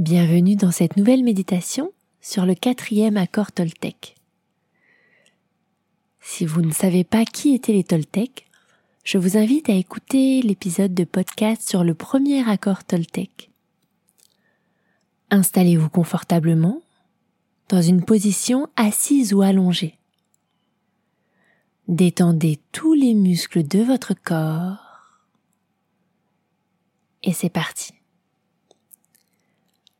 [0.00, 4.16] Bienvenue dans cette nouvelle méditation sur le quatrième accord Toltec.
[6.22, 8.46] Si vous ne savez pas qui étaient les Toltecs,
[9.04, 13.50] je vous invite à écouter l'épisode de podcast sur le premier accord Toltec.
[15.28, 16.80] Installez-vous confortablement
[17.68, 19.98] dans une position assise ou allongée.
[21.88, 24.78] Détendez tous les muscles de votre corps.
[27.22, 27.99] Et c'est parti.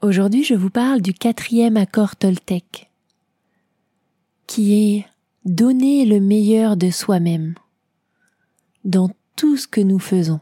[0.00, 2.88] Aujourd'hui, je vous parle du quatrième accord Toltec,
[4.46, 5.06] qui est
[5.44, 7.56] donner le meilleur de soi-même
[8.84, 10.38] dans tout ce que nous faisons.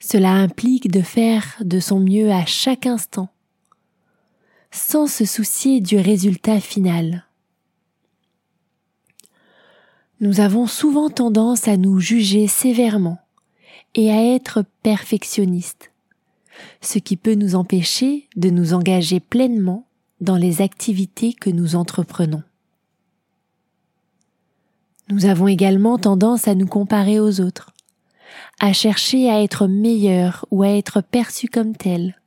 [0.00, 3.28] Cela implique de faire de son mieux à chaque instant,
[4.72, 7.26] sans se soucier du résultat final.
[10.18, 13.20] Nous avons souvent tendance à nous juger sévèrement
[13.94, 15.92] et à être perfectionnistes
[16.80, 19.86] ce qui peut nous empêcher de nous engager pleinement
[20.20, 22.42] dans les activités que nous entreprenons.
[25.08, 27.72] Nous avons également tendance à nous comparer aux autres,
[28.58, 32.20] à chercher à être meilleurs ou à être perçus comme tels.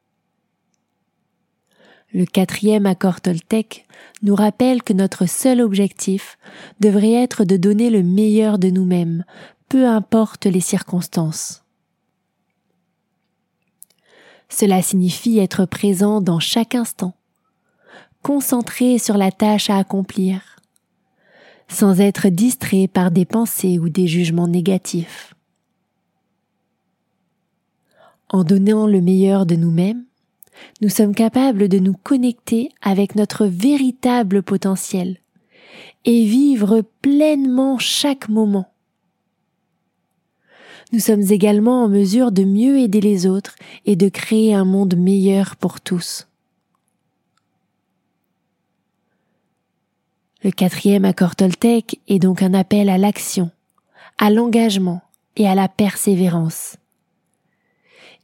[2.13, 3.85] Le quatrième accord Toltec
[4.23, 6.38] nous rappelle que notre seul objectif
[6.79, 9.25] devrait être de donner le meilleur de nous-mêmes,
[9.68, 11.59] peu importe les circonstances.
[14.50, 17.14] Cela signifie être présent dans chaque instant,
[18.24, 20.58] concentré sur la tâche à accomplir,
[21.68, 25.34] sans être distrait par des pensées ou des jugements négatifs.
[28.30, 30.04] En donnant le meilleur de nous-mêmes,
[30.81, 35.18] nous sommes capables de nous connecter avec notre véritable potentiel
[36.06, 38.72] et vivre pleinement chaque moment
[40.91, 43.55] nous sommes également en mesure de mieux aider les autres
[43.85, 46.27] et de créer un monde meilleur pour tous.
[50.44, 53.51] Le quatrième accord Toltec est donc un appel à l'action,
[54.17, 55.01] à l'engagement
[55.35, 56.77] et à la persévérance.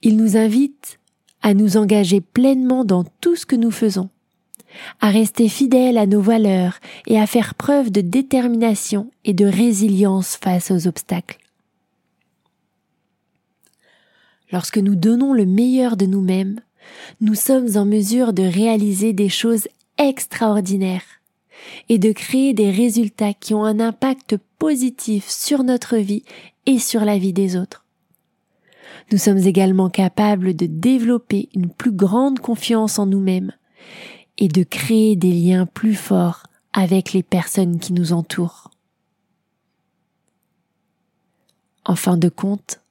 [0.01, 0.99] Il nous invite
[1.41, 4.09] à nous engager pleinement dans tout ce que nous faisons,
[5.01, 10.37] à rester fidèles à nos valeurs et à faire preuve de détermination et de résilience
[10.37, 11.44] face aux obstacles.
[14.51, 16.61] Lorsque nous donnons le meilleur de nous-mêmes,
[17.21, 19.67] nous sommes en mesure de réaliser des choses
[19.97, 21.03] extraordinaires
[21.89, 26.23] et de créer des résultats qui ont un impact positif sur notre vie
[26.65, 27.85] et sur la vie des autres.
[29.11, 33.51] Nous sommes également capables de développer une plus grande confiance en nous-mêmes
[34.37, 38.71] et de créer des liens plus forts avec les personnes qui nous entourent.
[41.85, 42.81] En fin de compte,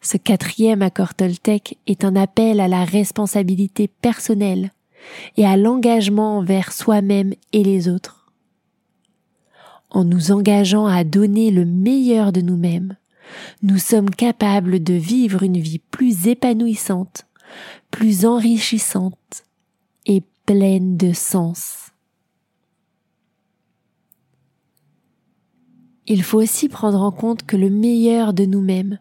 [0.00, 4.70] ce quatrième accord Toltec est un appel à la responsabilité personnelle
[5.36, 8.32] et à l'engagement envers soi-même et les autres.
[9.90, 12.96] En nous engageant à donner le meilleur de nous-mêmes,
[13.62, 17.26] nous sommes capables de vivre une vie plus épanouissante,
[17.90, 19.44] plus enrichissante
[20.06, 21.90] et pleine de sens.
[26.06, 28.98] Il faut aussi prendre en compte que le meilleur de nous-mêmes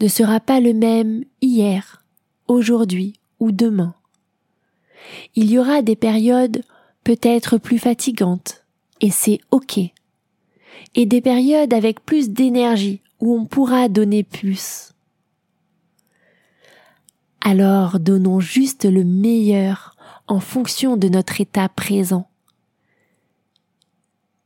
[0.00, 2.04] ne sera pas le même hier,
[2.46, 3.94] aujourd'hui ou demain.
[5.34, 6.62] Il y aura des périodes
[7.04, 8.64] peut-être plus fatigantes,
[9.00, 9.78] et c'est ok,
[10.94, 14.92] et des périodes avec plus d'énergie où on pourra donner plus.
[17.40, 19.96] Alors donnons juste le meilleur
[20.26, 22.28] en fonction de notre état présent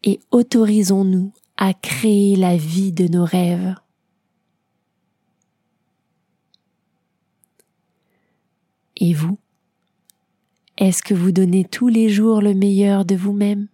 [0.04, 3.74] et autorisons-nous à créer la vie de nos rêves.
[8.96, 9.38] Et vous?
[10.78, 13.68] Est-ce que vous donnez tous les jours le meilleur de vous-même?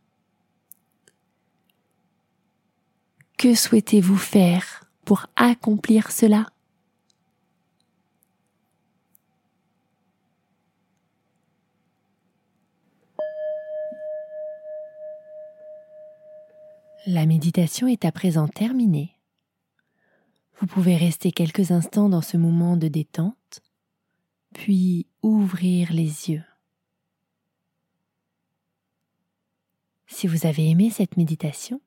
[3.37, 6.47] Que souhaitez-vous faire pour accomplir cela?
[17.07, 19.15] La méditation est à présent terminée.
[20.61, 23.38] Vous pouvez rester quelques instants dans ce moment de détente,
[24.59, 26.43] puis ouvrir les yeux.
[30.09, 31.81] Si vous avez aimé cette méditation,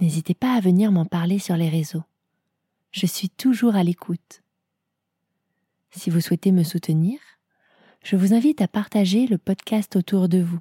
[0.00, 2.02] n'hésitez pas à venir m'en parler sur les réseaux.
[2.92, 4.42] Je suis toujours à l'écoute.
[5.90, 7.20] Si vous souhaitez me soutenir,
[8.02, 10.60] je vous invite à partager le podcast autour de vous,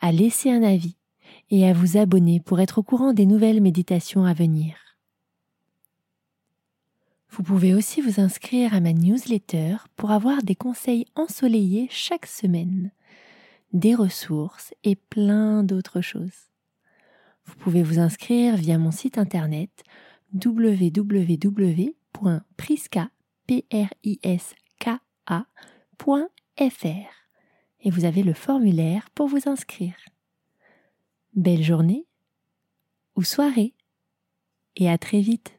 [0.00, 0.96] à laisser un avis
[1.50, 4.87] et à vous abonner pour être au courant des nouvelles méditations à venir.
[7.38, 12.90] Vous pouvez aussi vous inscrire à ma newsletter pour avoir des conseils ensoleillés chaque semaine,
[13.72, 16.50] des ressources et plein d'autres choses.
[17.44, 19.70] Vous pouvez vous inscrire via mon site internet
[20.34, 21.78] www.priska.fr
[27.80, 29.94] et vous avez le formulaire pour vous inscrire.
[31.34, 32.04] Belle journée
[33.14, 33.74] ou soirée
[34.74, 35.57] et à très vite.